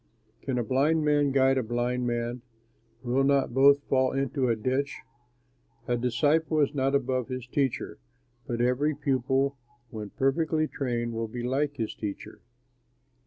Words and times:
"Can 0.41 0.57
a 0.57 0.63
blind 0.63 1.05
man 1.05 1.31
guide 1.31 1.59
a 1.59 1.61
blind 1.61 2.07
man? 2.07 2.41
Will 3.03 3.23
not 3.23 3.53
both 3.53 3.83
fall 3.83 4.13
into 4.13 4.49
a 4.49 4.55
ditch? 4.55 4.99
A 5.87 5.95
disciple 5.95 6.59
is 6.61 6.73
not 6.73 6.95
above 6.95 7.27
his 7.27 7.45
teacher; 7.45 7.99
but 8.47 8.61
every 8.61 8.95
pupil 8.95 9.57
when 9.91 10.09
perfectly 10.09 10.67
trained 10.67 11.13
will 11.13 11.27
be 11.27 11.43
like 11.43 11.77
his 11.77 11.93
teacher. 11.93 12.41